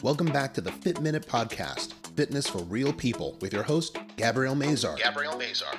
[0.00, 4.54] Welcome back to the Fit Minute Podcast, fitness for real people, with your host, Gabrielle
[4.54, 4.96] Mazar.
[4.96, 5.74] Gabrielle Mazar.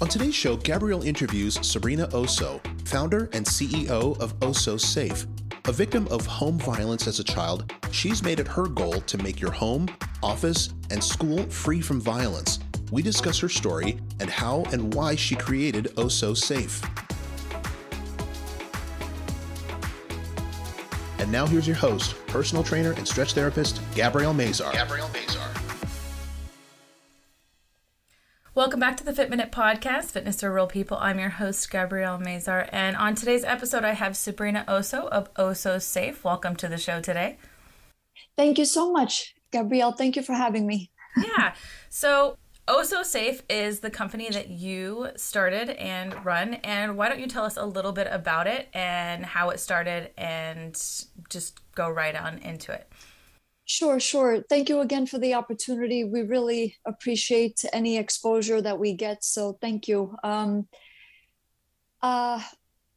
[0.00, 5.26] On today's show, Gabrielle interviews Sabrina Oso, founder and CEO of Oso Safe.
[5.66, 9.42] A victim of home violence as a child, she's made it her goal to make
[9.42, 9.86] your home,
[10.22, 12.60] office, and school free from violence.
[12.90, 16.80] We discuss her story and how and why she created Oso Safe.
[21.34, 24.72] Now here's your host, personal trainer and stretch therapist, Gabrielle Mazar.
[24.72, 25.50] Gabrielle Mazar.
[28.54, 30.96] Welcome back to the Fit Minute Podcast, Fitness for Real People.
[31.00, 32.68] I'm your host, Gabrielle Mazar.
[32.70, 36.22] And on today's episode, I have Sabrina Oso of Oso Safe.
[36.22, 37.38] Welcome to the show today.
[38.36, 39.90] Thank you so much, Gabrielle.
[39.90, 40.92] Thank you for having me.
[41.16, 41.54] yeah.
[41.88, 46.54] So, Oso Safe is the company that you started and run.
[46.54, 50.10] And why don't you tell us a little bit about it and how it started
[50.16, 50.74] and
[51.28, 52.90] just go right on into it?
[53.66, 54.42] Sure, sure.
[54.48, 56.04] Thank you again for the opportunity.
[56.04, 59.24] We really appreciate any exposure that we get.
[59.24, 60.16] So thank you.
[60.24, 60.66] Um,
[62.02, 62.40] uh,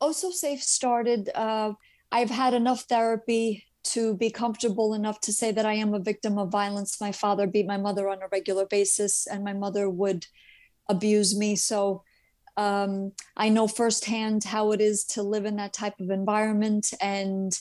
[0.02, 1.30] Oso Safe started.
[1.34, 1.74] Uh,
[2.12, 6.38] I've had enough therapy to be comfortable enough to say that I am a victim
[6.38, 7.02] of violence.
[7.02, 10.26] My father beat my mother on a regular basis, and my mother would
[10.90, 11.56] abuse me.
[11.56, 12.04] So
[12.58, 17.58] um, I know firsthand how it is to live in that type of environment, and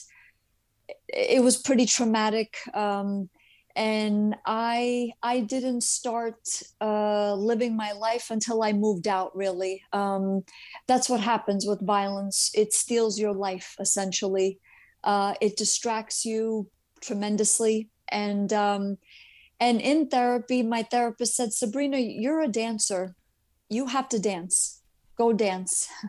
[1.07, 2.57] it was pretty traumatic.
[2.73, 3.29] Um,
[3.75, 6.39] and I I didn't start
[6.81, 9.35] uh, living my life until I moved out.
[9.35, 10.43] Really, um,
[10.87, 12.49] that's what happens with violence.
[12.55, 14.59] It steals your life essentially
[15.03, 16.69] uh, it distracts you
[17.01, 17.89] tremendously.
[18.09, 18.97] And um,
[19.59, 23.15] and in therapy my therapist said sabrina you're a dancer.
[23.69, 24.81] You have to dance.
[25.17, 25.87] Go dance.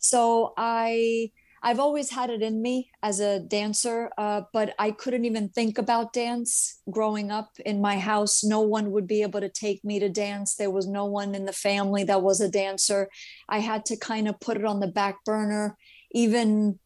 [0.00, 5.24] So i i've always had it in me as a dancer uh, but i couldn't
[5.24, 8.44] even think about dance growing up in my house.
[8.44, 10.54] No one would be able to take me to dance.
[10.54, 13.08] There was no one in the family that was a dancer.
[13.48, 15.76] I had to kind of put it on the back burner.
[16.12, 16.78] Even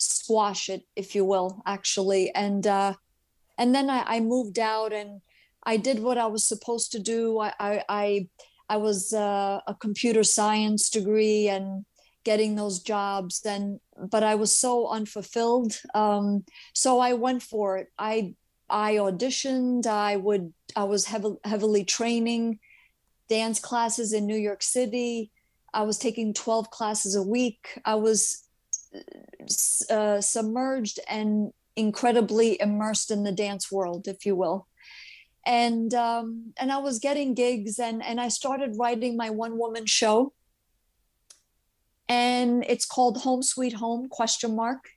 [0.00, 2.34] squash it, if you will, actually.
[2.34, 2.94] And uh,
[3.58, 5.20] and then I, I moved out and
[5.64, 7.38] I did what I was supposed to do.
[7.38, 8.28] I I I,
[8.68, 11.84] I was uh, a computer science degree and
[12.24, 15.80] getting those jobs and but I was so unfulfilled.
[15.94, 16.44] Um,
[16.74, 17.88] so I went for it.
[17.98, 18.34] I
[18.68, 19.86] I auditioned.
[19.86, 22.58] I would I was heavily heavily training
[23.28, 25.30] dance classes in New York City.
[25.72, 27.78] I was taking 12 classes a week.
[27.84, 28.42] I was
[29.90, 34.66] uh, submerged and incredibly immersed in the dance world, if you will.
[35.46, 39.86] And um, and I was getting gigs, and and I started writing my one woman
[39.86, 40.32] show.
[42.08, 44.90] And it's called Home Sweet Home question mark.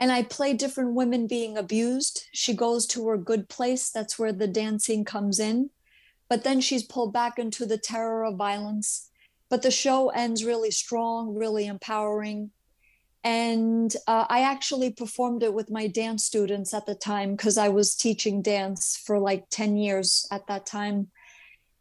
[0.00, 2.26] And I play different women being abused.
[2.32, 3.90] She goes to her good place.
[3.90, 5.70] That's where the dancing comes in.
[6.28, 9.10] But then she's pulled back into the terror of violence.
[9.48, 12.50] But the show ends really strong, really empowering
[13.28, 17.68] and uh, i actually performed it with my dance students at the time because i
[17.68, 21.08] was teaching dance for like 10 years at that time.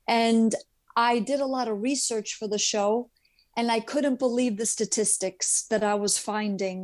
[0.08, 0.54] And
[0.96, 3.10] i did a lot of research for the show
[3.56, 6.80] and i couldn't believe the statistics that i was finding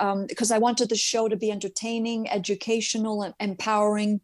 [0.00, 4.20] um, because i wanted the show to be entertaining educational and empowering.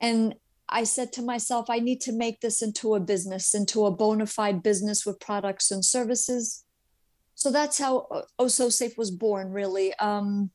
[0.00, 0.34] And
[0.80, 4.28] i said to myself i need to make this into a business into a bona
[4.36, 6.64] fide business with products and services
[7.42, 8.06] so that's how
[8.38, 9.92] oh so safe was born really.
[9.94, 10.52] Um,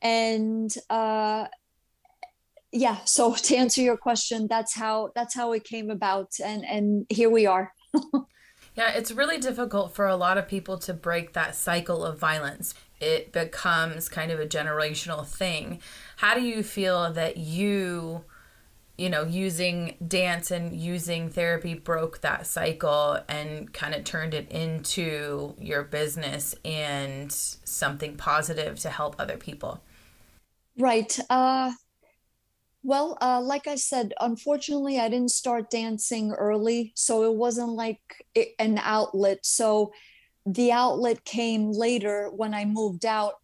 [0.00, 1.46] and uh,
[2.72, 7.06] yeah so to answer your question that's how that's how it came about and and
[7.10, 7.72] here we are.
[8.76, 12.74] Yeah it's really difficult for a lot of people to break that cycle of violence.
[13.00, 15.80] It becomes kind of a generational thing.
[16.16, 18.24] How do you feel that you
[18.96, 24.50] you know, using dance and using therapy broke that cycle and kind of turned it
[24.50, 29.82] into your business and something positive to help other people?
[30.78, 31.18] Right.
[31.28, 31.72] Uh,
[32.84, 38.00] well, uh, like I said, unfortunately, I didn't start dancing early, so it wasn't like
[38.58, 39.38] an outlet.
[39.42, 39.92] So
[40.46, 43.34] the outlet came later when I moved out.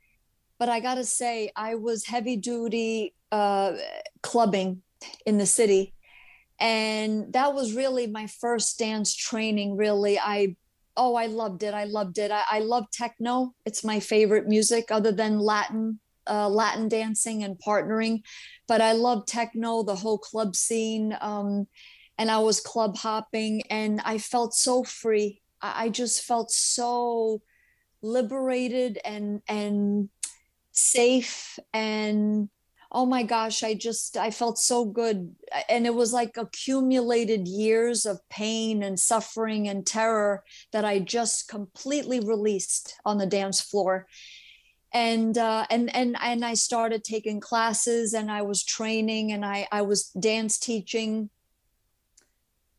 [0.59, 3.73] But I got to say, I was heavy duty uh,
[4.23, 4.83] clubbing
[5.27, 5.95] in the city.
[6.59, 10.19] And that was really my first dance training really.
[10.19, 10.57] I
[10.97, 11.73] oh i loved it.
[11.75, 12.31] I loved it.
[12.31, 13.55] I, I love techno.
[13.65, 18.23] It's my favorite music other than latin uh, latin dancing and partnering.
[18.69, 21.67] But i love techno the whole club scene um,
[22.19, 25.41] and i was club hopping and i felt so free.
[25.63, 27.41] I, I just felt so
[28.03, 30.09] liberated and and
[30.73, 32.49] safe and
[32.93, 35.35] oh my gosh i just i felt so good.
[35.69, 41.49] And it was like accumulated years of pain and suffering and terror that i just
[41.49, 44.07] completely released on the dance floor.
[44.93, 49.69] And uh, and and and i started taking classes and i was training and i
[49.71, 51.31] i was dance teaching.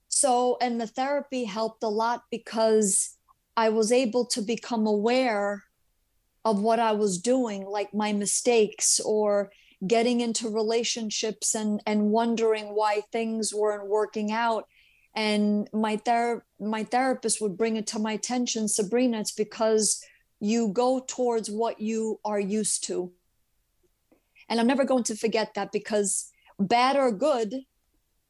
[0.10, 3.18] So and the therapy helped a lot because
[3.56, 5.64] i was able to become aware
[6.44, 9.52] of what i was doing like my mistakes or
[9.86, 14.68] getting into relationships and and wondering why things weren't working out.
[15.16, 20.04] And my ther- my therapist would bring it to my attention sabrina it's because
[20.40, 23.12] you go towards what you are used to.
[24.48, 27.56] And i'm never going to forget that because bad or good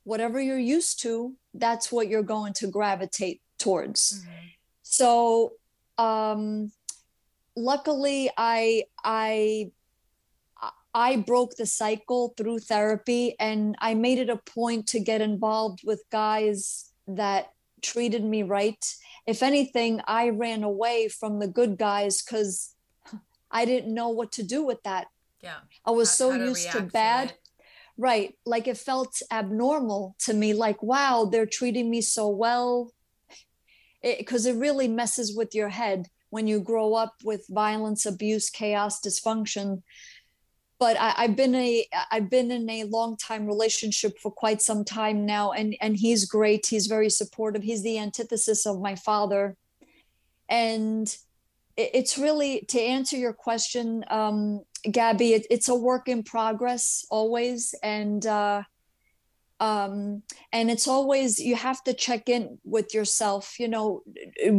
[0.04, 4.01] whatever you're used to that's what you're going to gravitate towards.
[4.13, 4.47] Mm-hmm.
[4.81, 5.54] so
[5.97, 6.71] um
[7.56, 9.69] luckily i i
[10.94, 15.82] I broke the cycle through therapy and I made it a point to get involved
[15.86, 17.52] with guys that
[17.82, 18.84] treated me right.
[19.26, 22.76] If anything, I ran away from the good guys because
[23.50, 25.08] I didn't know what to do with that.
[25.42, 25.58] Yeah.
[25.86, 27.30] I was how, so how used to bad.
[27.30, 27.36] To
[27.98, 28.36] right.
[28.46, 30.54] Like it felt abnormal to me.
[30.54, 32.92] Like, wow, they're treating me so well.
[34.04, 38.50] Because it, it really messes with your head when you grow up with violence, abuse,
[38.50, 39.84] chaos, dysfunction
[40.81, 44.83] but I, have been a I've been in a long time relationship for quite some
[44.83, 46.66] time now, and and he's great.
[46.66, 47.62] He's very supportive.
[47.62, 49.56] He's the antithesis of my father,
[50.50, 51.16] and
[51.78, 55.33] it's really to answer your question, um, Gabby.
[55.33, 58.63] It, it's a work in progress always, and uh,
[59.60, 63.60] um, and it's always you have to check in with yourself.
[63.60, 64.01] You know,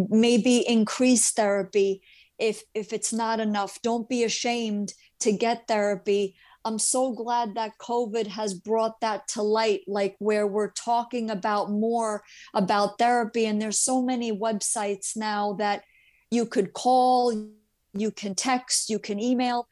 [0.09, 2.01] maybe increase therapy
[2.39, 3.83] if if it's not enough.
[3.83, 6.37] Don't be ashamed to get therapy.
[6.65, 11.71] I'm so glad that COVID has brought that to light, like where we're talking about
[11.71, 12.23] more
[12.55, 13.47] about therapy.
[13.47, 15.83] And there's so many websites now that
[16.31, 17.49] you could call,
[17.95, 19.69] you can text, you can email,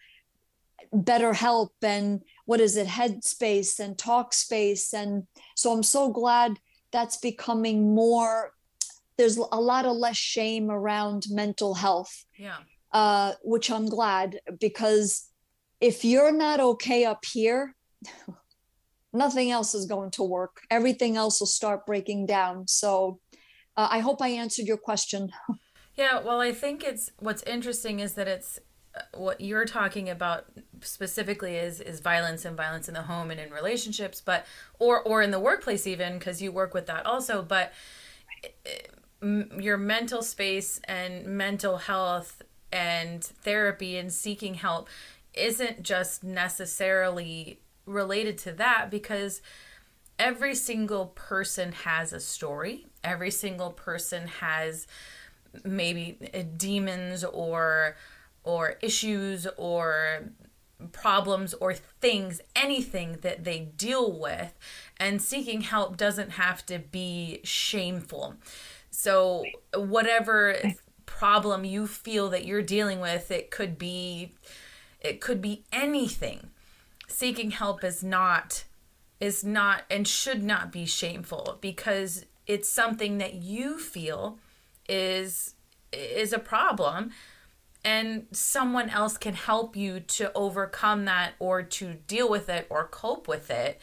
[0.93, 4.93] BetterHelp, and what is it, Headspace and Talkspace.
[4.93, 6.59] And so I'm so glad
[6.91, 8.53] that's becoming more,
[9.17, 12.25] there's a lot of less shame around mental health.
[12.37, 12.57] Yeah.
[12.93, 15.30] Uh, which I'm glad because
[15.81, 17.75] if you're not okay up here,
[19.13, 20.63] nothing else is going to work.
[20.71, 22.69] Everything else will start breaking down.
[22.69, 23.21] So
[23.77, 25.31] uh, I hope I answered your question.
[25.97, 28.59] yeah, well, I think it's what's interesting is that it's
[28.95, 30.47] uh, what you're talking about
[30.83, 34.47] specifically is is violence and violence in the home and in relationships but
[34.79, 37.73] or or in the workplace even because you work with that also but
[39.23, 42.43] your mental space and mental health
[42.73, 44.89] and therapy and seeking help
[45.35, 49.43] isn't just necessarily related to that because
[50.19, 52.87] every single person has a story.
[53.03, 54.87] Every single person has
[55.65, 57.97] maybe uh, demons or
[58.45, 60.31] or issues or
[60.93, 64.55] problems or things anything that they deal with.
[64.99, 68.37] And seeking help doesn't have to be shameful.
[68.91, 69.45] So
[69.75, 70.57] whatever
[71.07, 74.33] problem you feel that you're dealing with it could be
[75.01, 76.51] it could be anything.
[77.09, 78.65] Seeking help is not
[79.19, 84.39] is not and should not be shameful because it's something that you feel
[84.89, 85.55] is
[85.93, 87.11] is a problem
[87.85, 92.87] and someone else can help you to overcome that or to deal with it or
[92.87, 93.81] cope with it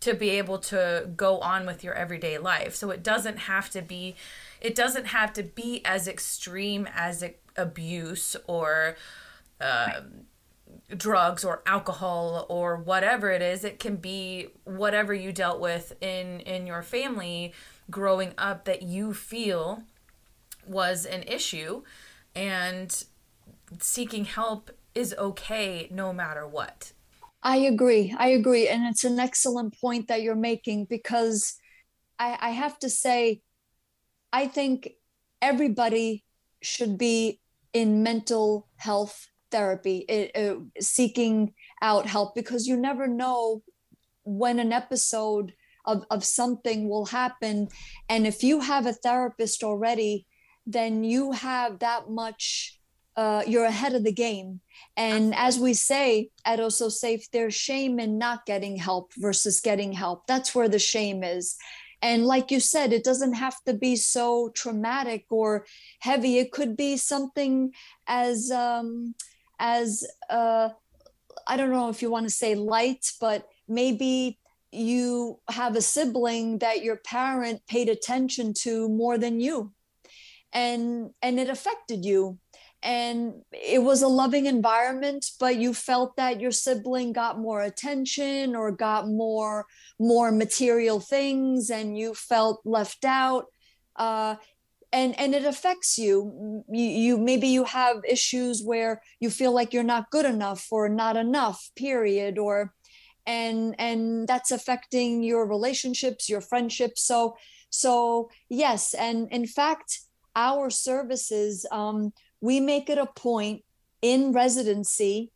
[0.00, 2.74] to be able to go on with your everyday life.
[2.74, 4.16] So it doesn't have to be
[4.60, 7.24] it doesn't have to be as extreme as
[7.56, 8.96] abuse or
[9.60, 10.26] um,
[10.96, 16.40] drugs or alcohol or whatever it is it can be whatever you dealt with in
[16.40, 17.52] in your family
[17.90, 19.82] growing up that you feel
[20.66, 21.82] was an issue.
[22.34, 23.04] And
[23.80, 26.92] seeking help is okay no matter what.
[27.42, 28.14] I agree.
[28.18, 28.68] I agree.
[28.68, 31.56] And it's an excellent point that you're making because
[32.18, 33.40] i i have to say
[34.32, 34.90] i think
[35.40, 36.24] everybody
[36.60, 37.40] should be
[37.72, 43.62] in mental health therapy, it, uh, seeking out help, because you never know
[44.24, 45.52] when an episode
[45.84, 47.68] of, of something will happen.
[48.08, 50.26] And if you have a therapist already,
[50.66, 52.78] then you have that much,
[53.16, 54.60] uh, you're ahead of the game.
[54.96, 59.92] And as we say at Oso Safe, there's shame in not getting help versus getting
[59.92, 60.26] help.
[60.26, 61.56] That's where the shame is.
[62.02, 65.66] And like you said, it doesn't have to be so traumatic or
[66.00, 66.38] heavy.
[66.38, 67.72] It could be something
[68.06, 69.14] as um,
[69.60, 70.70] as uh,
[71.46, 74.38] I don't know if you want to say light, but maybe
[74.72, 79.72] you have a sibling that your parent paid attention to more than you.
[80.52, 82.38] And and it affected you.
[82.82, 88.56] And it was a loving environment but you felt that your sibling got more attention
[88.56, 89.66] or got more
[89.98, 93.44] more material things and you felt left out.
[93.96, 94.36] Uh,
[94.92, 96.64] and and it affects you.
[96.68, 100.88] you you maybe you have issues where you feel like you're not good enough or
[100.88, 102.72] not enough period or
[103.26, 107.36] and and that's affecting your relationships your friendships so
[107.70, 110.00] so yes and in fact
[110.36, 113.62] our services um, we make it a point
[114.02, 115.30] in residency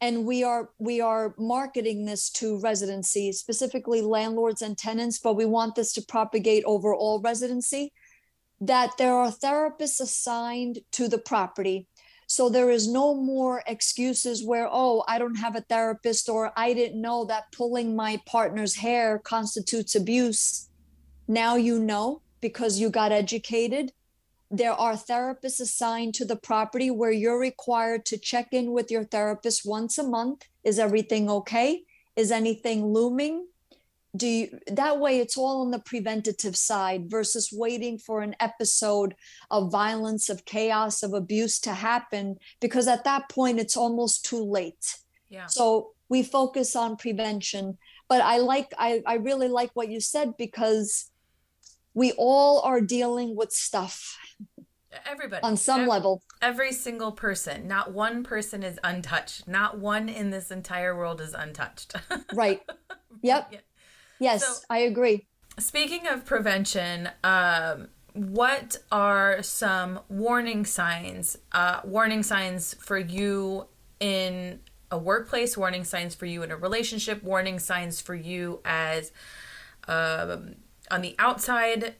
[0.00, 5.44] and we are we are marketing this to residency specifically landlords and tenants but we
[5.44, 7.92] want this to propagate over all residency
[8.60, 11.86] that there are therapists assigned to the property
[12.26, 16.72] so there is no more excuses where oh i don't have a therapist or i
[16.72, 20.68] didn't know that pulling my partner's hair constitutes abuse
[21.28, 23.92] now you know because you got educated
[24.50, 29.02] there are therapists assigned to the property where you're required to check in with your
[29.02, 30.42] therapist once a month.
[30.62, 31.82] Is everything okay?
[32.14, 33.48] Is anything looming?
[34.16, 39.14] Do you, that way it's all on the preventative side versus waiting for an episode
[39.50, 44.44] of violence, of chaos, of abuse to happen because at that point it's almost too
[44.44, 44.96] late.
[45.28, 45.46] Yeah.
[45.46, 47.78] So we focus on prevention.
[48.08, 51.10] But I like I, I really like what you said because
[51.94, 54.16] we all are dealing with stuff
[55.06, 60.08] everybody on some every, level every single person not one person is untouched not one
[60.08, 61.94] in this entire world is untouched
[62.34, 62.62] right
[63.22, 63.58] yep yeah.
[64.20, 65.26] Yes so, i agree.
[65.58, 73.66] speaking of prevention um, what are some warning signs uh, warning signs for you
[74.00, 79.12] in a workplace warning signs for you in a relationship warning signs for you as
[79.88, 80.54] um,
[80.90, 81.94] on the outside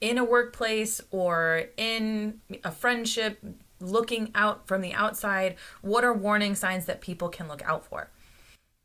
[0.00, 3.42] in a workplace or in a friendship
[3.80, 5.56] looking out from the outside?
[5.82, 8.10] What are warning signs that people can look out for?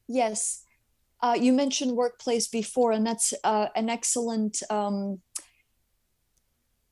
[0.08, 0.64] Yes
[1.22, 5.22] uh, you mentioned workplace before and that's uh, an excellent um,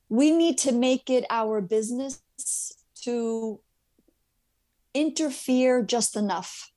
[0.10, 2.22] we need to make it our business
[3.04, 3.60] to
[4.94, 6.72] interfere just enough.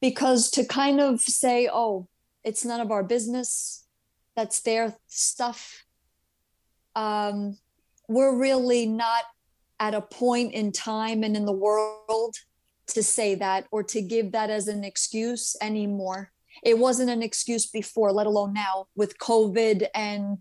[0.00, 2.08] Because to kind of say oh
[2.42, 3.86] it's none of our business
[4.36, 5.84] that's their stuff
[6.94, 7.56] um,
[8.08, 9.24] we're really not
[9.80, 12.36] at a point in time and in the world
[12.88, 16.32] to say that or to give that as an excuse anymore.
[16.62, 20.38] It wasn't an excuse before, let alone now with COVID and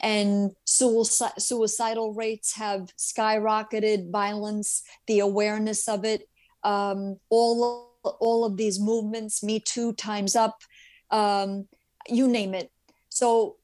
[0.00, 4.10] and suicide, suicidal rates have skyrocketed.
[4.10, 6.28] Violence, the awareness of it,
[6.62, 10.58] um, all all of these movements, Me Too, Times Up,
[11.10, 11.66] um,
[12.06, 12.70] you name it.
[13.08, 13.56] So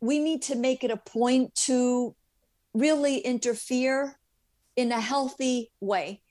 [0.00, 2.14] we need to make it a point to
[2.72, 4.18] really interfere
[4.76, 6.22] in a healthy way.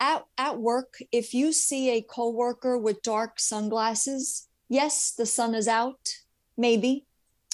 [0.00, 5.68] At, at work, if you see a coworker with dark sunglasses, yes, the sun is
[5.68, 6.08] out,
[6.56, 7.04] maybe.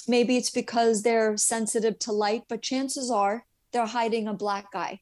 [0.07, 5.01] Maybe it's because they're sensitive to light, but chances are they're hiding a black eye.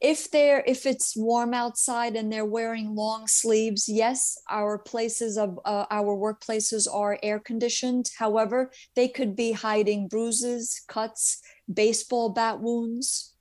[0.00, 5.58] If they're if it's warm outside and they're wearing long sleeves yes our places of
[5.64, 8.10] uh, our workplaces are air conditioned.
[8.18, 11.40] However they could be hiding bruises cuts
[11.72, 13.34] baseball bat wounds.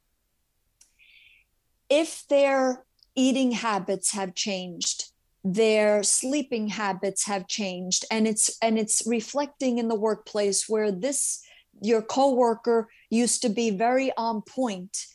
[1.89, 2.85] If their
[3.15, 5.12] eating habits have changed
[5.46, 11.41] their sleeping habits have changed and it's and it's reflecting in the workplace where this
[11.82, 15.05] your coworker used to be very on point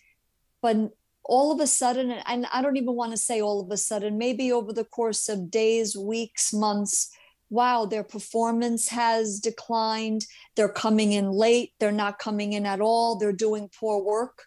[0.61, 0.91] but
[1.29, 4.17] all of a sudden, and I don't even want to say all of a sudden,
[4.17, 7.11] maybe over the course of days, weeks, months,
[7.51, 10.25] wow, their performance has declined.
[10.57, 11.73] They're coming in late.
[11.79, 13.17] They're not coming in at all.
[13.17, 14.45] They're doing poor work.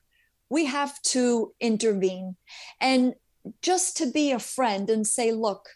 [0.50, 2.36] We have to intervene
[2.81, 3.13] and
[3.62, 5.69] just to be a friend and say, look,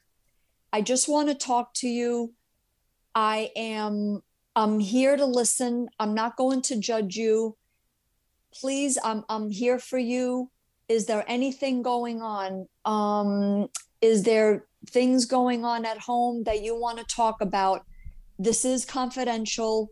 [0.72, 2.34] I just want to talk to you.
[3.14, 4.22] I am
[4.56, 5.88] I'm here to listen.
[6.00, 7.58] I'm not going to judge you.
[8.54, 10.50] Please, I'm I'm here for you
[10.88, 13.68] is there anything going on um
[14.02, 17.86] is there things going on at home that you want to talk about
[18.38, 19.90] this is confidential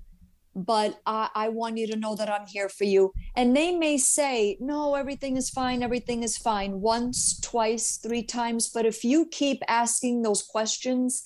[0.56, 3.98] but I, I want you to know that i'm here for you and they may
[3.98, 9.26] say no everything is fine everything is fine once twice three times but if you
[9.26, 11.24] keep asking those questions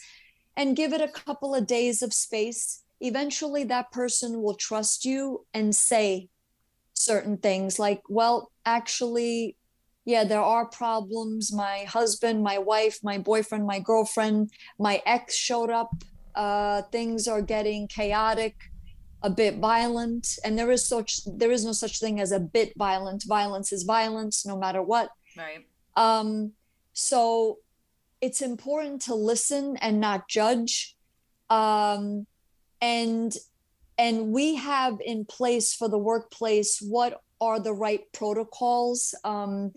[0.55, 5.45] and give it a couple of days of space eventually that person will trust you
[5.53, 6.29] and say
[6.93, 9.55] certain things like well actually
[10.07, 11.51] yeah, there are problems.
[11.51, 15.91] My husband, my wife, my boyfriend, my girlfriend, my ex showed up.
[16.33, 18.55] Uh, things are getting chaotic,
[19.21, 22.73] a bit violent, and there is such there is no such thing as a bit
[22.77, 23.23] violent.
[23.27, 25.09] Violence is violence, no matter what.
[25.37, 25.65] Right.
[25.95, 26.53] Um,
[26.93, 27.59] so
[28.21, 30.95] it's important to listen and not judge.
[31.49, 32.27] Um,
[32.81, 33.35] and
[33.97, 39.71] and we have in place for the workplace what are the right protocols um,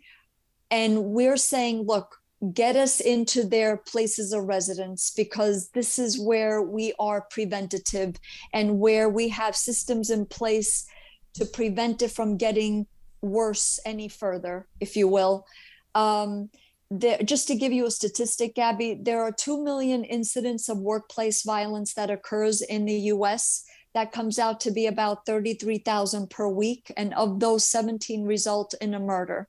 [0.70, 2.16] and we're saying, look,
[2.54, 8.16] get us into their places of residence because this is where we are preventative
[8.54, 10.86] and where we have systems in place
[11.34, 12.86] to prevent it from getting
[13.20, 15.46] worse any further, if you will.
[15.94, 16.48] Um,
[16.90, 21.42] there, just to give you a statistic, Gabby, there are 2 million incidents of workplace
[21.42, 23.64] violence that occurs in the US.
[23.92, 26.90] That comes out to be about 33,000 per week.
[26.96, 29.48] And of those, 17 result in a murder.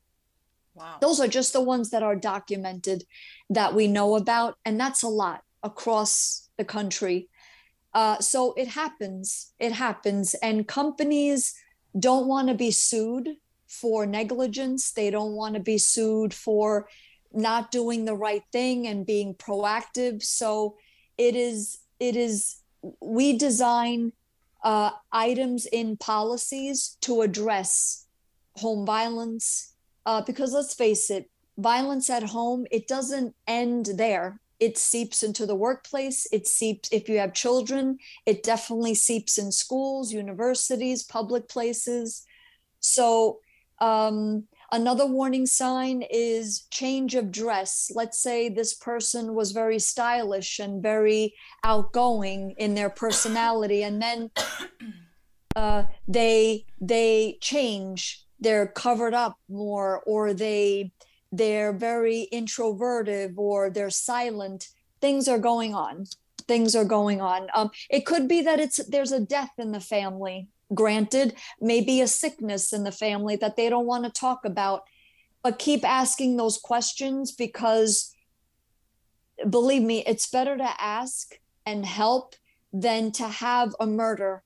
[0.73, 0.97] Wow.
[1.01, 3.03] Those are just the ones that are documented
[3.49, 4.57] that we know about.
[4.65, 7.29] And that's a lot across the country.
[7.93, 9.53] Uh, so it happens.
[9.59, 10.33] It happens.
[10.35, 11.53] And companies
[11.97, 13.35] don't want to be sued
[13.67, 14.91] for negligence.
[14.91, 16.87] They don't want to be sued for
[17.33, 20.23] not doing the right thing and being proactive.
[20.23, 20.77] So
[21.17, 22.57] it is, it is,
[23.01, 24.13] we design
[24.63, 28.05] uh, items in policies to address
[28.55, 29.70] home violence,
[30.05, 34.39] uh, because let's face it, violence at home, it doesn't end there.
[34.59, 36.27] It seeps into the workplace.
[36.31, 42.25] It seeps, if you have children, it definitely seeps in schools, universities, public places.
[42.79, 43.39] So,
[43.79, 47.91] um, another warning sign is change of dress.
[47.93, 54.31] Let's say this person was very stylish and very outgoing in their personality, and then
[55.55, 60.91] uh, they they change they're covered up more or they
[61.31, 64.67] they're very introverted or they're silent.
[64.99, 66.05] Things are going on.
[66.45, 67.47] Things are going on.
[67.55, 70.49] Um, it could be that it's there's a death in the family.
[70.73, 74.83] Granted maybe a sickness in the family that they don't want to talk about
[75.43, 78.15] but keep asking those questions because
[79.49, 82.35] believe me it's better to ask and help
[82.71, 84.43] than to have a murder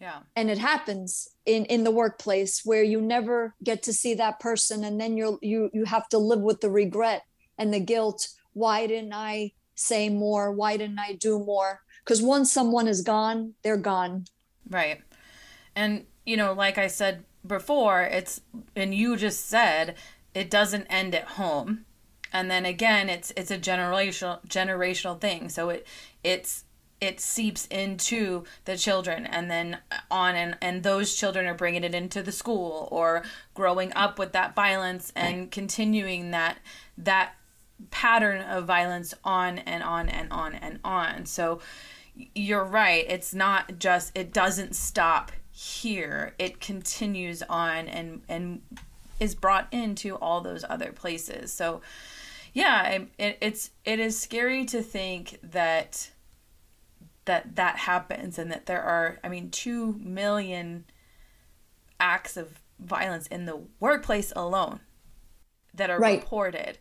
[0.00, 0.20] yeah.
[0.34, 4.84] And it happens in in the workplace where you never get to see that person
[4.84, 7.22] and then you're you you have to live with the regret
[7.56, 8.28] and the guilt.
[8.52, 10.52] Why didn't I say more?
[10.52, 11.80] Why didn't I do more?
[12.04, 14.26] Because once someone is gone, they're gone.
[14.68, 15.00] Right.
[15.74, 18.42] And you know, like I said before, it's
[18.74, 19.96] and you just said
[20.34, 21.86] it doesn't end at home.
[22.32, 25.48] And then again, it's it's a generational generational thing.
[25.48, 25.86] So it
[26.22, 26.65] it's
[27.00, 29.78] it seeps into the children and then
[30.10, 33.22] on and and those children are bringing it into the school or
[33.54, 36.58] growing up with that violence and continuing that
[36.96, 37.34] that
[37.90, 41.26] pattern of violence on and on and on and on.
[41.26, 41.60] So
[42.34, 43.04] you're right.
[43.08, 46.34] It's not just it doesn't stop here.
[46.38, 48.62] It continues on and and
[49.20, 51.52] is brought into all those other places.
[51.52, 51.82] So
[52.54, 56.10] yeah it, it's it is scary to think that
[57.26, 60.84] that that happens and that there are i mean 2 million
[62.00, 64.80] acts of violence in the workplace alone
[65.74, 66.20] that are right.
[66.20, 66.78] reported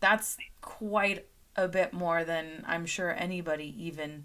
[0.00, 1.26] that's quite
[1.56, 4.24] a bit more than i'm sure anybody even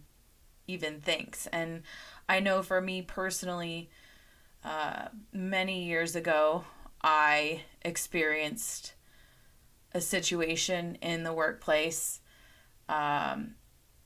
[0.67, 1.84] even thinks and
[2.27, 3.89] i know for me personally
[4.63, 6.63] uh, many years ago
[7.01, 8.93] i experienced
[9.93, 12.19] a situation in the workplace
[12.88, 13.55] um,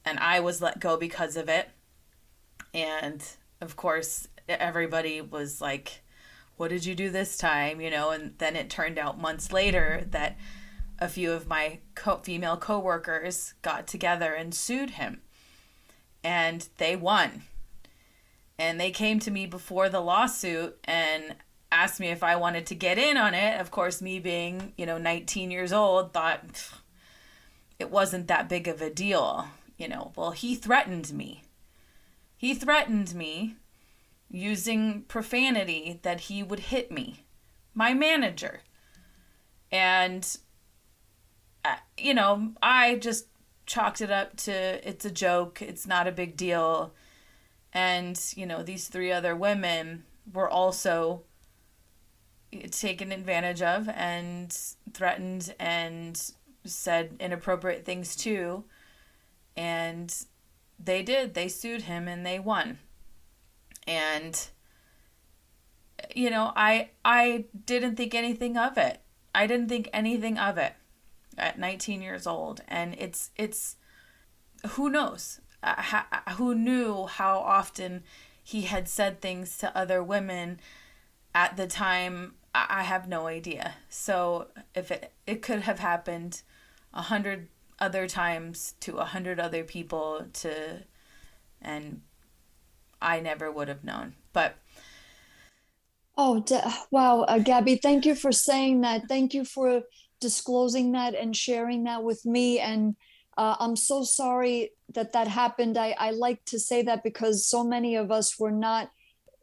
[0.06, 1.70] and I was let go because of it.
[2.74, 3.24] And
[3.62, 6.02] of course, everybody was like,
[6.58, 7.82] What did you do this time?
[7.82, 10.38] You know, and then it turned out months later that
[11.00, 15.22] a few of my co- female coworkers got together and sued him.
[16.24, 17.44] And they won.
[18.58, 21.36] And they came to me before the lawsuit and
[21.72, 23.60] asked me if I wanted to get in on it.
[23.60, 26.70] Of course, me being, you know, 19 years old, thought
[27.80, 29.48] it wasn't that big of a deal
[29.84, 31.44] you know, well, he threatened me.
[32.38, 33.58] He threatened me
[34.32, 37.26] using profanity that he would hit me,
[37.74, 38.62] my manager.
[39.74, 40.38] And,
[41.66, 43.28] uh, you know, I just
[43.66, 44.54] chalked it up to
[44.88, 46.94] it's a joke, it's not a big deal.
[47.74, 51.24] And, you know, these three other women were also
[52.72, 54.58] taken advantage of and
[54.94, 56.32] threatened and
[56.64, 58.64] said inappropriate things too
[59.56, 60.14] and
[60.80, 61.34] they did.
[61.34, 62.80] They sued him and they won.
[63.88, 64.48] And
[66.16, 69.02] you know, I I didn't think anything of it.
[69.36, 70.74] I didn't think anything of it
[71.38, 73.78] at 19 years old and it's it's
[74.72, 76.04] who knows uh,
[76.38, 78.04] who knew how often
[78.44, 80.60] he had said things to other women
[81.34, 86.42] at the time I have no idea so if it it could have happened
[86.94, 87.48] a hundred
[87.84, 90.80] other times to a hundred other people to
[91.62, 92.02] and
[93.02, 94.56] I never would have known but
[96.16, 96.44] Oh,
[96.92, 97.22] wow.
[97.22, 99.08] Uh, Gabby, thank you for saying that.
[99.08, 99.82] Thank you for
[100.22, 102.60] disclosing that and sharing that with me.
[102.60, 102.96] And
[103.36, 105.78] uh, I'm so sorry that that happened.
[105.78, 108.92] I, I like to say that because so many of us were not,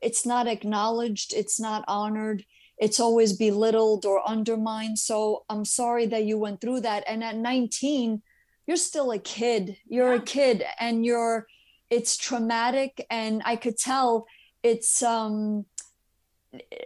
[0.01, 2.45] it's not acknowledged, it's not honored,
[2.79, 4.99] it's always belittled or undermined.
[4.99, 7.03] So I'm sorry that you went through that.
[7.09, 8.23] And at 19,
[8.71, 9.77] you're still a kid.
[9.89, 10.21] You're yeah.
[10.21, 11.49] a kid and you're,
[11.91, 13.05] it's traumatic.
[13.11, 14.27] And I could tell
[14.63, 15.67] it's, um,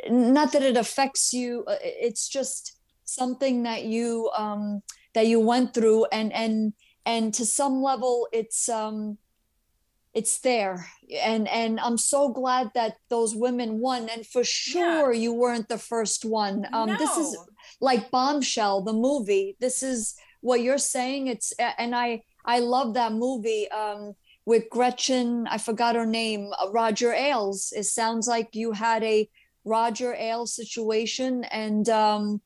[0.08, 4.82] not that it affects you uh, it's just something that you um
[5.14, 6.74] that you went through and and
[7.06, 9.16] and to some level it's um
[10.12, 10.86] it's there
[11.22, 15.20] and and i'm so glad that those women won and for sure yeah.
[15.22, 16.96] you weren't the first one um no.
[16.98, 17.34] this is
[17.80, 20.14] like bombshell the movie this is
[20.44, 24.14] what you're saying it's and i i love that movie um
[24.46, 29.28] with gretchen i forgot her name uh, roger ailes it sounds like you had a
[29.64, 32.40] Roger Ailes situation, and um,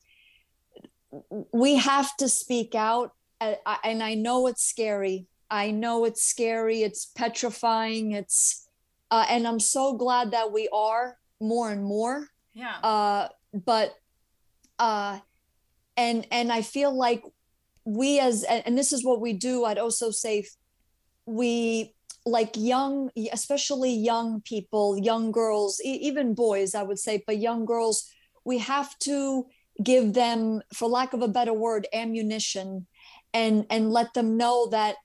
[1.51, 3.13] we have to speak out.
[3.41, 5.27] And I know it's scary.
[5.49, 6.81] I know it's scary.
[6.81, 8.13] It's petrifying.
[8.13, 8.67] It's
[9.11, 12.27] uh, and I'm so glad that we are more and more.
[12.53, 12.77] Yeah.
[12.83, 13.95] Uh, but
[14.77, 15.19] uh,
[15.97, 17.23] and and I feel like
[17.97, 20.45] we as and this is what we do i'd also say
[21.25, 21.93] We
[22.25, 28.09] like young especially young people young girls even boys i would say but young girls
[28.43, 29.45] we have to
[29.81, 32.87] give them for lack of a better word ammunition
[33.33, 34.95] and and let them know that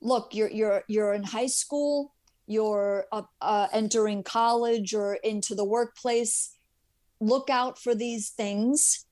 [0.00, 2.12] look you're you're you're in high school
[2.46, 6.54] you're uh, uh, entering college or into the workplace.
[7.20, 9.04] Look out for these things.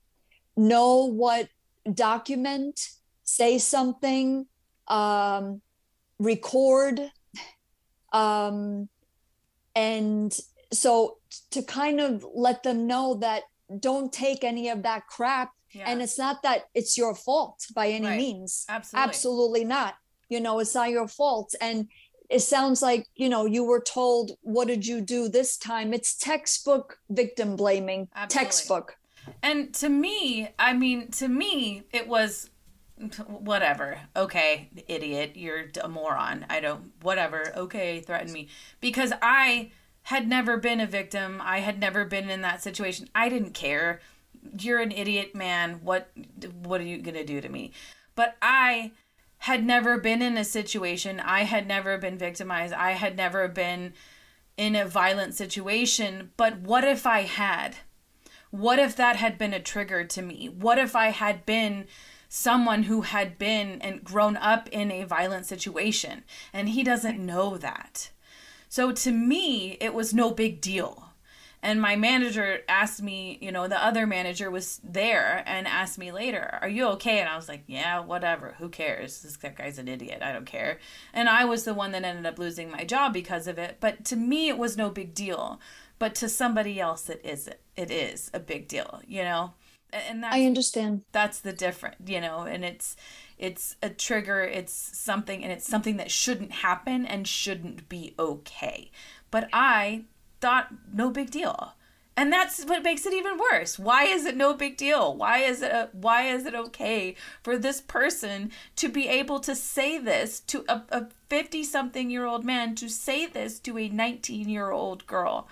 [0.57, 1.49] Know what
[1.93, 2.89] document
[3.25, 4.47] say something
[4.89, 5.61] um,
[6.19, 7.01] record
[8.13, 8.89] um,
[9.75, 10.39] and
[10.73, 11.19] so
[11.51, 13.43] to kind of let them know that
[13.81, 15.85] don't take any of that crap yeah.
[15.87, 18.19] and it's not that it's your fault by any right.
[18.19, 19.09] means absolutely.
[19.09, 19.95] absolutely not
[20.29, 21.89] you know it's not your fault and
[22.31, 26.17] it sounds like you know you were told what did you do this time it's
[26.17, 28.45] textbook victim blaming absolutely.
[28.45, 28.97] textbook
[29.43, 32.51] and to me i mean to me it was
[33.27, 33.99] whatever.
[34.17, 36.47] Okay, idiot, you're a moron.
[36.49, 37.53] I don't, whatever.
[37.57, 38.49] Okay, threaten me.
[38.81, 41.41] Because I had never been a victim.
[41.43, 43.09] I had never been in that situation.
[43.15, 44.01] I didn't care.
[44.59, 45.81] You're an idiot, man.
[45.83, 46.11] What,
[46.63, 47.73] what are you going to do to me?
[48.15, 48.93] But I
[49.39, 51.21] had never been in a situation.
[51.21, 52.75] I had never been victimized.
[52.75, 53.95] I had never been
[54.57, 56.31] in a violent situation.
[56.37, 57.77] But what if I had?
[58.51, 60.49] What if that had been a trigger to me?
[60.49, 61.87] What if I had been
[62.35, 67.57] someone who had been and grown up in a violent situation and he doesn't know
[67.57, 68.11] that.
[68.69, 71.11] So to me, it was no big deal.
[71.63, 76.11] And my manager asked me, you know, the other manager was there and asked me
[76.11, 77.21] later, Are you okay?
[77.21, 78.57] And I was like, Yeah, whatever.
[78.59, 79.23] Who cares?
[79.23, 80.21] This guy's an idiot.
[80.21, 80.81] I don't care.
[81.13, 83.77] And I was the one that ended up losing my job because of it.
[83.79, 85.61] But to me, it was no big deal.
[86.01, 87.49] But to somebody else, it is.
[87.77, 89.53] It is a big deal, you know?
[89.95, 91.03] And that's, I understand.
[91.13, 92.97] That's the different, you know, and it's
[93.39, 98.91] it's a trigger, it's something and it's something that shouldn't happen and shouldn't be okay.
[99.31, 100.05] But I
[100.41, 101.75] thought no big deal.
[102.17, 103.77] And that's what makes it even worse.
[103.77, 105.17] Why is it no big deal?
[105.17, 109.57] Why is it a, why is it okay for this person to be able to
[109.57, 114.49] say this to a 50 something year old man to say this to a 19
[114.49, 115.49] year old girl?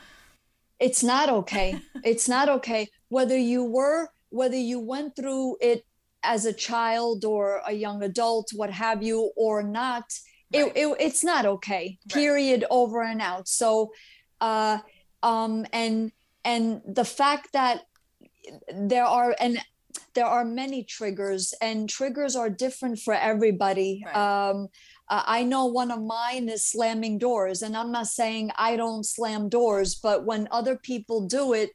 [0.79, 1.81] It's not okay.
[2.05, 5.85] it's not okay whether you were whether you went through it
[6.23, 10.05] as a child or a young adult, what have you, or not,
[10.55, 10.67] right.
[10.67, 11.99] it, it, it's not okay.
[12.07, 12.15] Right.
[12.15, 12.65] Period.
[12.71, 13.49] Over and out.
[13.49, 13.93] So,
[14.41, 14.79] uh,
[15.23, 16.13] um, and
[16.45, 17.83] and the fact that
[18.75, 19.59] there are and
[20.15, 24.03] there are many triggers, and triggers are different for everybody.
[24.05, 24.17] Right.
[24.17, 24.69] Um,
[25.09, 29.05] uh, I know one of mine is slamming doors, and I'm not saying I don't
[29.05, 31.71] slam doors, but when other people do it,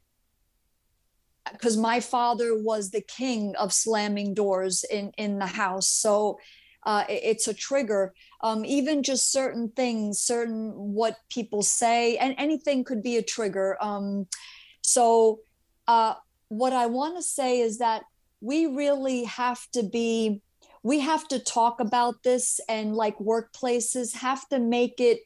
[1.52, 5.90] because my father was the king of slamming doors in in the house.
[5.90, 6.40] So
[6.84, 8.14] uh, it, it's a trigger.
[8.42, 13.78] Um, even just certain things certain what people say and anything could be a trigger.
[13.82, 14.28] Um,
[14.82, 15.40] so
[15.88, 16.16] uh,
[16.50, 18.04] what i want to say is that
[18.42, 20.42] we really have to be
[20.84, 25.20] we have to talk about this and like workplaces have to make it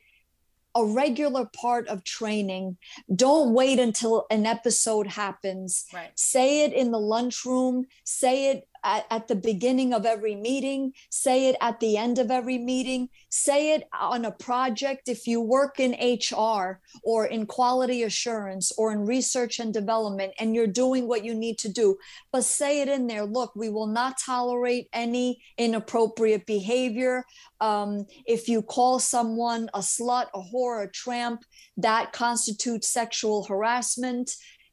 [0.75, 2.77] a regular part of training.
[3.13, 5.85] Don't wait until an episode happens.
[5.93, 6.11] Right.
[6.15, 11.49] Say it in the lunchroom, say it at, at, the beginning of every meeting, say
[11.49, 15.07] it at the end of every meeting, say it on a project.
[15.07, 20.55] If you work in HR or in quality assurance or in research and development and
[20.55, 21.97] you're doing what you need to do,
[22.31, 27.23] but say it in there look, we will not tolerate any inappropriate behavior.
[27.59, 31.43] Um, if you call someone a slut, a whore, a tramp,
[31.77, 34.31] that constitutes sexual harassment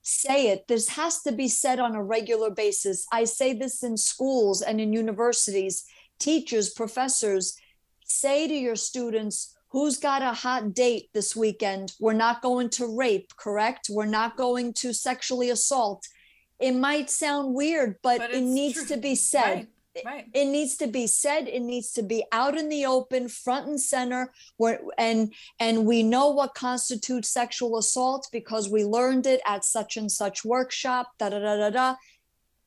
[0.08, 0.66] say it.
[0.68, 3.06] This has to be said on a regular basis.
[3.12, 5.84] I say this in schools and in universities,
[6.18, 7.56] teachers, professors.
[8.04, 11.92] Say to your students, who's got a hot date this weekend?
[12.00, 13.88] We're not going to rape, correct?
[13.90, 16.06] We're not going to sexually assault.
[16.58, 18.86] It might sound weird, but, but it needs true.
[18.86, 19.54] to be said.
[19.54, 19.68] Right.
[20.04, 20.26] Right.
[20.32, 21.48] It needs to be said.
[21.48, 24.32] It needs to be out in the open, front and center.
[24.56, 29.96] Where and and we know what constitutes sexual assault because we learned it at such
[29.96, 31.12] and such workshop.
[31.18, 31.94] Da da da da da.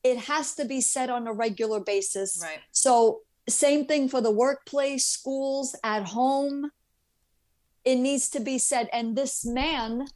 [0.02, 2.40] It has to be said on a regular basis.
[2.42, 2.58] Right.
[2.72, 6.70] So same thing for the workplace, schools, at home.
[7.84, 8.88] It needs to be said.
[8.92, 10.06] And this man,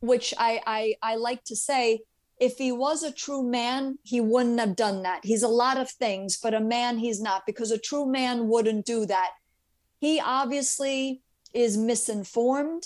[0.00, 2.00] which I I, I like to say,
[2.40, 5.20] if he was a true man, he wouldn't have done that.
[5.22, 8.86] He's a lot of things, but a man he's not because a true man wouldn't
[8.86, 9.30] do that.
[10.00, 12.84] He obviously is misinformed.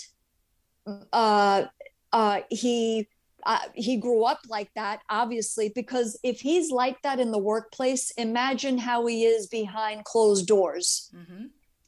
[1.11, 1.65] Uh,
[2.13, 3.07] uh, he
[3.43, 8.11] uh, he grew up like that, obviously, because if he's like that in the workplace,
[8.11, 11.09] imagine how he is behind closed doors.
[11.15, 11.45] Mm-hmm.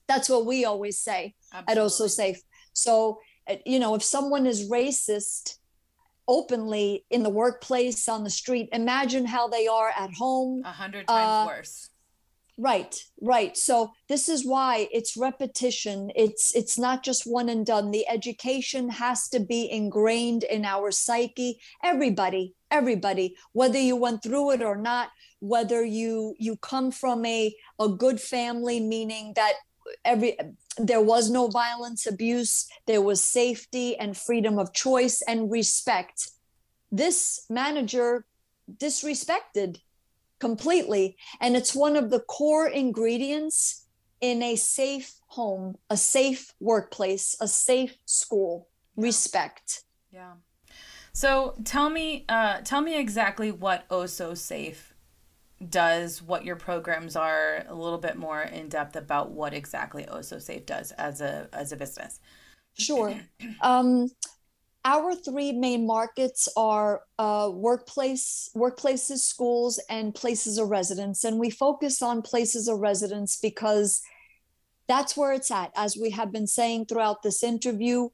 [0.07, 1.81] That's what we always say Absolutely.
[1.81, 2.41] at Oso Safe.
[2.73, 3.19] So,
[3.49, 5.57] uh, you know, if someone is racist,
[6.27, 8.69] openly in the workplace, on the street.
[8.71, 10.61] Imagine how they are at home.
[10.65, 11.89] A hundred times uh, worse.
[12.57, 13.57] Right, right.
[13.57, 16.11] So this is why it's repetition.
[16.15, 17.89] It's it's not just one and done.
[17.91, 21.59] The education has to be ingrained in our psyche.
[21.83, 27.55] Everybody, everybody, whether you went through it or not, whether you you come from a
[27.79, 29.53] a good family, meaning that
[30.05, 30.37] every
[30.77, 32.67] there was no violence abuse.
[32.85, 36.31] There was safety and freedom of choice and respect.
[36.91, 38.25] This manager
[38.77, 39.79] disrespected
[40.39, 41.17] completely.
[41.39, 43.85] And it's one of the core ingredients
[44.21, 48.67] in a safe home a safe workplace a safe school.
[48.95, 49.05] Yeah.
[49.05, 49.83] respect.
[50.11, 50.33] Yeah.
[51.13, 54.90] So tell me uh, tell me exactly what oh so safe
[55.69, 60.41] does, what your programs are, a little bit more in depth about what exactly Oso
[60.41, 62.19] Safe does as a as a business.
[62.77, 63.15] Sure.
[63.61, 64.09] Um,
[64.83, 71.51] our three main markets are uh, workplace, workplaces, schools, and places of residence, and we
[71.51, 74.01] focus on places of residence because
[74.87, 75.71] that's where it's at.
[75.75, 78.09] As we have been saying throughout this interview,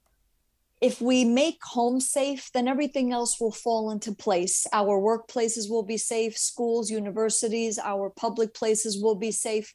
[0.80, 4.68] if we make home safe, then everything else will fall into place.
[4.72, 9.74] Our workplaces will be safe, schools, universities, our public places will be safe.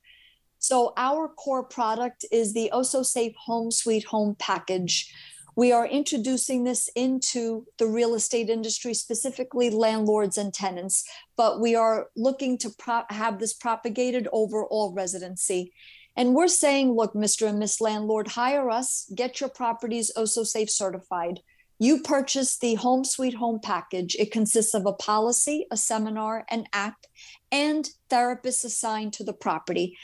[0.58, 5.12] So, our core product is the oh Oso Safe Home Sweet Home package.
[5.56, 11.04] We are introducing this into the real estate industry, specifically landlords and tenants,
[11.36, 15.72] but we are looking to pro- have this propagated over all residency.
[16.16, 17.48] And we're saying, look, Mr.
[17.48, 21.40] and Miss Landlord, hire us, get your properties oh OSO Safe certified.
[21.78, 24.14] You purchase the Home Sweet Home package.
[24.16, 27.06] It consists of a policy, a seminar, an app,
[27.50, 29.96] and therapists assigned to the property.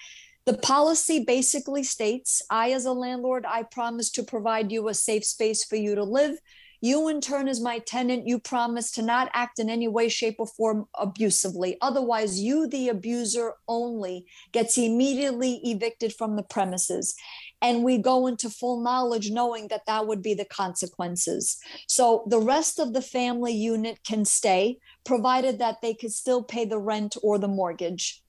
[0.44, 5.24] The policy basically states I, as a landlord, I promise to provide you a safe
[5.24, 6.38] space for you to live.
[6.80, 10.36] You, in turn, as my tenant, you promise to not act in any way, shape,
[10.38, 11.76] or form abusively.
[11.80, 17.16] Otherwise, you, the abuser only, gets immediately evicted from the premises.
[17.60, 21.58] And we go into full knowledge knowing that that would be the consequences.
[21.88, 26.64] So the rest of the family unit can stay, provided that they could still pay
[26.64, 28.22] the rent or the mortgage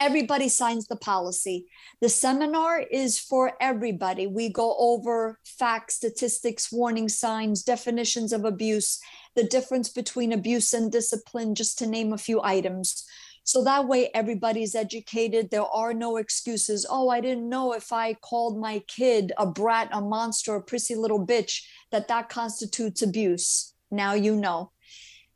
[0.00, 1.66] everybody signs the policy.
[2.00, 4.26] The seminar is for everybody.
[4.26, 8.98] We go over facts, statistics, warning signs, definitions of abuse,
[9.34, 13.04] the difference between abuse and discipline, just to name a few items.
[13.44, 15.50] So that way, everybody's educated.
[15.50, 16.84] There are no excuses.
[16.90, 20.96] Oh, I didn't know if I called my kid a brat, a monster, a prissy
[20.96, 23.72] little bitch, that that constitutes abuse.
[23.90, 24.72] Now you know.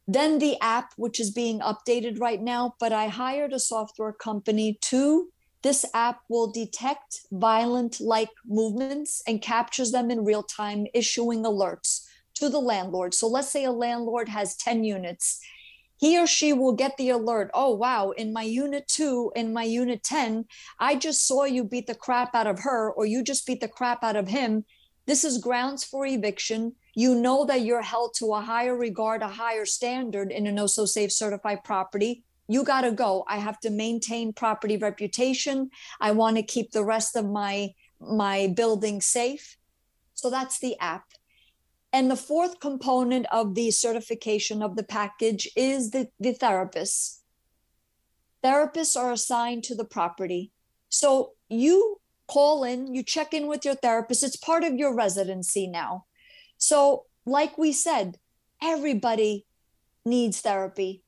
[0.06, 4.78] Then the app, which is being updated right now, but I hired a software company
[4.82, 5.28] to.
[5.62, 12.06] This app will detect violent like movements and captures them in real time, issuing alerts
[12.34, 13.14] to the landlord.
[13.14, 15.40] So let's say a landlord has 10 units.
[16.00, 19.62] he or she will get the alert oh wow in my unit 2 in my
[19.62, 20.46] unit 10
[20.78, 23.68] i just saw you beat the crap out of her or you just beat the
[23.68, 24.64] crap out of him
[25.06, 29.28] this is grounds for eviction you know that you're held to a higher regard a
[29.28, 33.70] higher standard in an Oso Safe certified property you got to go i have to
[33.70, 37.68] maintain property reputation i want to keep the rest of my
[38.00, 39.56] my building safe
[40.14, 41.04] so that's the app
[41.92, 47.18] and the fourth component of the certification of the package is the, the therapists.
[48.44, 50.52] Therapists are assigned to the property.
[50.88, 54.22] So you call in, you check in with your therapist.
[54.22, 56.06] It's part of your residency now.
[56.60, 58.18] So, like we said,
[58.62, 59.46] everybody
[60.04, 61.02] needs therapy.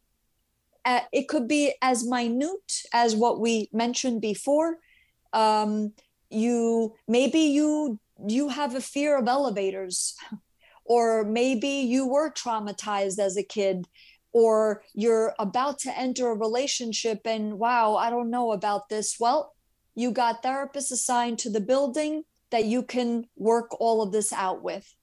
[0.84, 4.78] Uh, it could be as minute as what we mentioned before.
[5.32, 5.92] Um,
[6.32, 10.16] you maybe you you have a fear of elevators
[10.84, 13.86] or maybe you were traumatized as a kid
[14.32, 19.54] or you're about to enter a relationship and wow i don't know about this well
[19.94, 24.62] you got therapists assigned to the building that you can work all of this out
[24.62, 24.94] with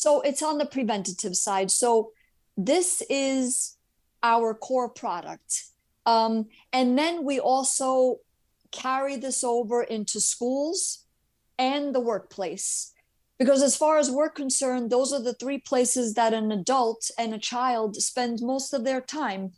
[0.00, 1.70] so it's on the preventative side.
[1.70, 2.12] So
[2.56, 3.76] this is
[4.22, 5.64] our core product.
[6.06, 8.20] Um, and then we also
[8.72, 11.04] carry this over into schools
[11.58, 12.94] and the workplace.
[13.38, 17.34] Because as far as we're concerned those are the three places that an adult and
[17.34, 19.52] a child spend most of their time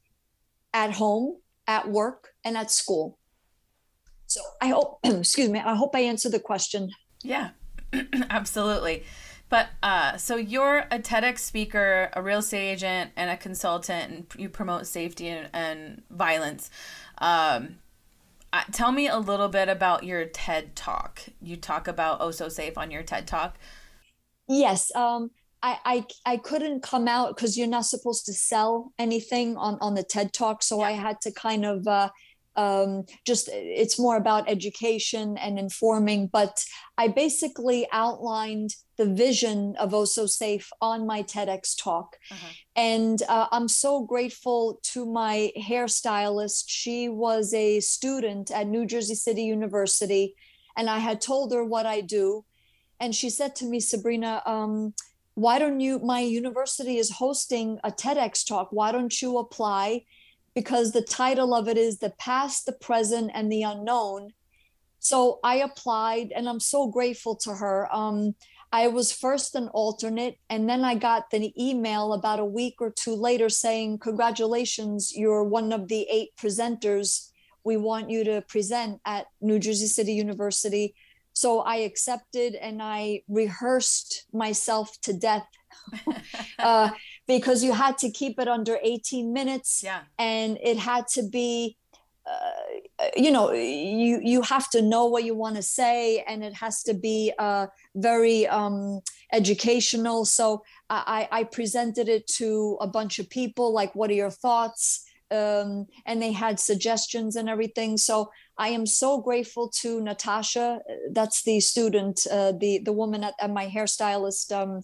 [0.74, 1.36] at home
[1.68, 3.16] at work and at school.
[4.26, 6.90] So i hope excuse me i hope i answered the question.
[7.22, 7.50] Yeah
[8.30, 9.04] absolutely
[9.52, 14.40] but uh, so you're a TEDx speaker, a real estate agent, and a consultant, and
[14.40, 16.70] you promote safety and, and violence.
[17.18, 17.76] Um,
[18.72, 21.20] tell me a little bit about your TED talk.
[21.42, 23.58] You talk about Oh So Safe on your TED talk.
[24.48, 24.90] Yes.
[24.96, 29.76] Um, I, I, I couldn't come out because you're not supposed to sell anything on,
[29.82, 30.62] on the TED talk.
[30.62, 30.86] So yeah.
[30.86, 32.08] I had to kind of uh,
[32.56, 36.26] um, just it's more about education and informing.
[36.26, 36.64] But
[36.98, 42.16] I basically outlined the vision of Oh So Safe on my TEDx talk.
[42.30, 42.48] Uh-huh.
[42.76, 46.64] And uh, I'm so grateful to my hairstylist.
[46.66, 50.34] She was a student at New Jersey City University,
[50.76, 52.44] and I had told her what I do.
[53.00, 54.94] And she said to me, Sabrina, um,
[55.34, 55.98] why don't you?
[55.98, 58.68] My university is hosting a TEDx talk.
[58.70, 60.04] Why don't you apply?
[60.54, 64.30] Because the title of it is The Past, the Present, and the Unknown.
[64.98, 67.92] So I applied and I'm so grateful to her.
[67.92, 68.34] Um,
[68.74, 72.90] I was first an alternate, and then I got the email about a week or
[72.90, 77.28] two later saying, Congratulations, you're one of the eight presenters.
[77.64, 80.94] We want you to present at New Jersey City University.
[81.34, 85.46] So I accepted and I rehearsed myself to death
[86.58, 86.90] uh,
[87.36, 90.00] because you had to keep it under 18 minutes yeah.
[90.18, 91.76] and it had to be
[92.26, 96.54] uh, you know you you have to know what you want to say and it
[96.54, 97.66] has to be uh,
[97.96, 99.00] very um,
[99.32, 104.30] educational so I, I presented it to a bunch of people like what are your
[104.30, 110.80] thoughts um, and they had suggestions and everything so i am so grateful to natasha
[111.10, 114.82] that's the student uh, the the woman at, at my hairstylist um,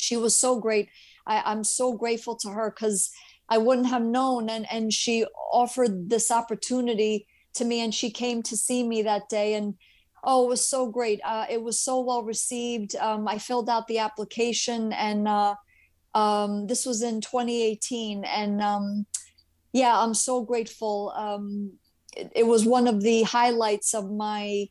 [0.00, 0.88] she was so great.
[1.30, 3.10] I, I'm so grateful to her because
[3.48, 4.50] I wouldn't have known.
[4.50, 9.28] And, and she offered this opportunity to me and she came to see me that
[9.28, 9.54] day.
[9.54, 9.74] And
[10.24, 11.20] oh, it was so great.
[11.24, 12.96] Uh, it was so well received.
[12.96, 15.54] Um, I filled out the application and uh,
[16.14, 18.24] um, this was in 2018.
[18.24, 19.06] And um,
[19.72, 21.12] yeah, I'm so grateful.
[21.16, 21.74] Um,
[22.16, 24.66] it, it was one of the highlights of my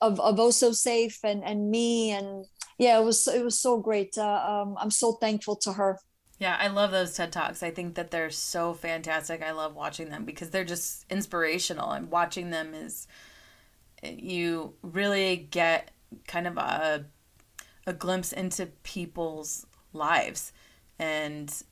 [0.00, 2.46] of of Oso Safe and and me and
[2.78, 4.16] yeah, it was it was so great.
[4.16, 5.98] Uh, um, I'm so thankful to her.
[6.38, 7.62] Yeah, I love those TED Talks.
[7.64, 9.42] I think that they're so fantastic.
[9.42, 13.08] I love watching them because they're just inspirational, and watching them is
[14.02, 15.90] you really get
[16.26, 17.04] kind of a
[17.86, 20.52] a glimpse into people's lives
[20.98, 21.62] and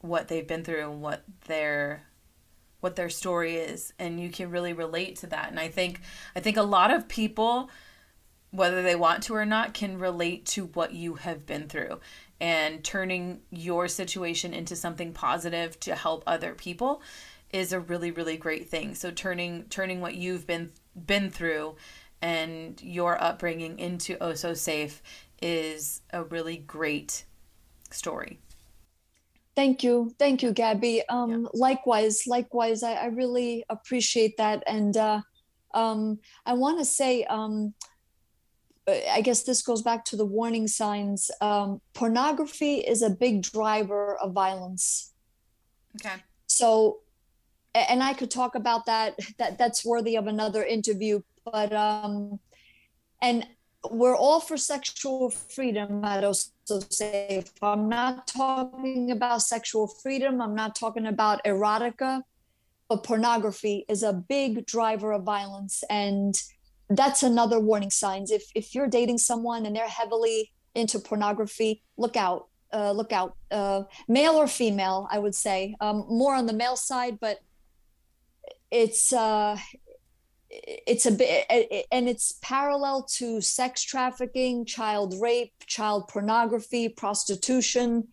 [0.00, 2.02] what they've been through and what their
[2.80, 6.00] what their story is and you can really relate to that and i think
[6.34, 7.68] i think a lot of people
[8.56, 12.00] whether they want to or not, can relate to what you have been through.
[12.40, 17.02] And turning your situation into something positive to help other people
[17.52, 18.94] is a really, really great thing.
[18.94, 20.72] So turning turning what you've been
[21.06, 21.76] been through
[22.20, 25.02] and your upbringing into Oh So Safe
[25.40, 27.24] is a really great
[27.90, 28.38] story.
[29.54, 30.12] Thank you.
[30.18, 31.02] Thank you, Gabby.
[31.08, 31.48] Um, yeah.
[31.54, 34.62] Likewise, likewise, I, I really appreciate that.
[34.66, 35.22] And uh,
[35.72, 37.72] um, I want to say, um,
[38.88, 41.30] I guess this goes back to the warning signs.
[41.40, 45.12] Um, pornography is a big driver of violence.
[45.96, 46.16] Okay.
[46.46, 47.00] so
[47.74, 52.38] and i could talk about that that that's worthy of another interview but um
[53.22, 53.46] and
[53.90, 60.54] we're all for sexual freedom at Oso Safe i'm not talking about sexual freedom i'm
[60.54, 62.22] not talking about erotica
[62.88, 66.40] but pornography is a big driver of violence and
[66.90, 72.16] that's another warning signs if if you're dating someone and they're heavily into pornography look
[72.16, 75.74] out uh, look out uh, male or female i would say.
[75.80, 77.40] Um, more on the male side but
[78.70, 79.56] it's uh
[80.50, 81.44] it's a bit
[81.90, 88.08] and it's parallel to sex trafficking child rape child pornography prostitution.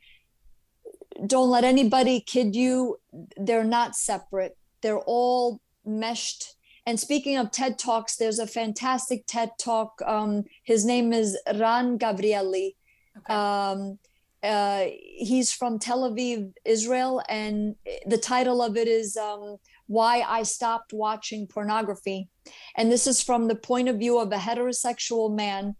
[1.28, 3.00] Don't let anybody kid you.
[3.38, 4.58] They're not separate.
[4.82, 6.56] They're all meshed
[6.86, 11.98] and speaking of ted talks there's a fantastic ted talk um, his name is ran
[11.98, 12.76] gavrieli
[13.18, 13.34] okay.
[13.34, 13.98] um,
[14.44, 17.76] uh, he's from tel aviv israel and
[18.06, 19.58] the title of it is um,
[19.88, 22.30] why I stopped watching pornography.
[22.76, 25.76] And this is from the point of view of a heterosexual man.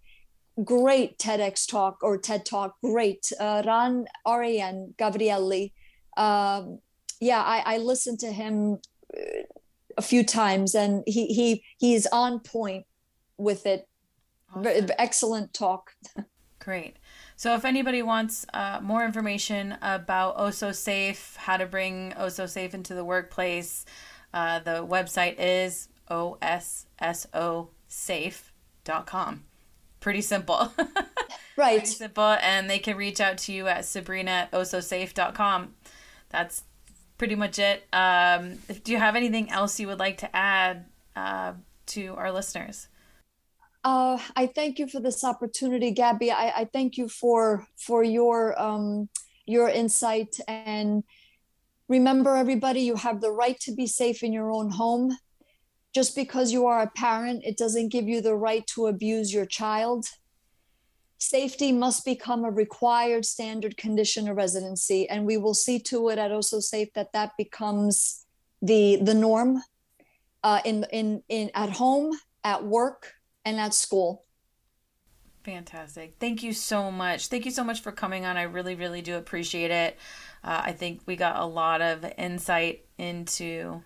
[0.64, 3.32] Great TEDx talk or TED talk, great.
[3.40, 5.72] Uh, Ran Arian Gavrieli.
[6.16, 6.80] Um,
[7.20, 8.78] yeah, I, I listened to him
[9.18, 9.44] uh,
[9.98, 12.86] a few times and he, he he's on point
[13.38, 13.88] with it.
[14.56, 14.88] Awesome.
[14.98, 15.96] Excellent talk.
[16.60, 16.98] Great.
[17.36, 22.74] So if anybody wants uh, more information about Oso Safe, how to bring Oso Safe
[22.74, 23.84] into the workplace,
[24.34, 27.70] uh, the website is ososafe.com.
[30.00, 30.74] Pretty simple.
[31.58, 31.80] right.
[31.80, 32.38] Pretty simple.
[32.42, 35.74] And they can reach out to you at sabrina at ososafe.com.
[36.30, 36.64] That's
[37.24, 37.86] pretty much it.
[37.94, 41.54] Um, do you have anything else you would like to add uh,
[41.86, 42.90] to our listeners?
[43.82, 46.32] Uh, I thank you for this opportunity, Gabby.
[46.32, 49.08] I, I thank you for for your um,
[49.46, 51.06] your insight and
[51.88, 55.16] remember, everybody, you have the right to be safe in your own home.
[55.96, 59.46] Just because you are a parent, it doesn't give you the right to abuse your
[59.46, 60.06] child.
[61.24, 66.20] Safety must become a required standard condition of residency, and we will see to it
[66.20, 68.26] at Oso Safe that that becomes
[68.62, 69.64] the the norm
[70.44, 72.12] uh, in in in at home,
[72.44, 73.14] at work,
[73.46, 74.26] and at school.
[75.46, 76.16] Fantastic.
[76.20, 77.28] Thank you so much.
[77.28, 78.36] Thank you so much for coming on.
[78.36, 79.98] I really, really do appreciate it.
[80.44, 83.82] Uh, I think we got a lot of insight into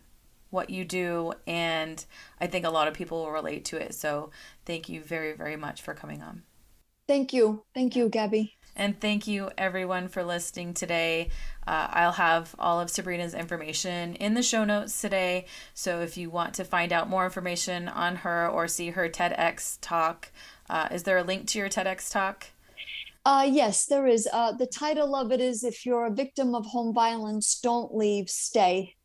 [0.50, 2.04] what you do, and
[2.42, 3.94] I think a lot of people will relate to it.
[3.94, 4.32] So
[4.66, 6.42] thank you very, very much for coming on.
[7.08, 7.64] Thank you.
[7.74, 8.58] Thank you, Gabby.
[8.76, 11.30] And thank you, everyone, for listening today.
[11.66, 15.46] Uh, I'll have all of Sabrina's information in the show notes today.
[15.74, 19.80] So if you want to find out more information on her or see her TEDx
[19.82, 20.32] talk,
[20.70, 22.48] uh, is there a link to your TEDx talk?
[23.26, 24.30] Uh, yes, there is.
[24.32, 28.30] Uh, the title of it is If You're a Victim of Home Violence, Don't Leave,
[28.30, 28.96] Stay.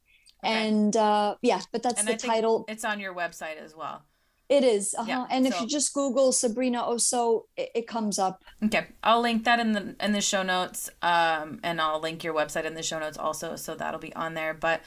[0.44, 0.52] Okay.
[0.52, 2.64] And uh, yeah, but that's and the title.
[2.68, 4.02] It's on your website as well.
[4.48, 4.94] It is.
[4.98, 5.06] Uh-huh.
[5.08, 8.42] Yeah, and so, if you just Google Sabrina Oso, it, it, comes up.
[8.62, 8.86] Okay.
[9.02, 10.90] I'll link that in the in the show notes.
[11.00, 14.34] Um, and I'll link your website in the show notes also, so that'll be on
[14.34, 14.52] there.
[14.52, 14.82] But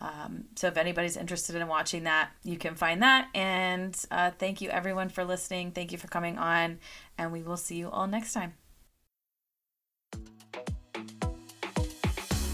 [0.00, 3.28] um, so if anybody's interested in watching that, you can find that.
[3.34, 5.72] And uh, thank you everyone for listening.
[5.72, 6.78] Thank you for coming on,
[7.18, 8.54] and we will see you all next time.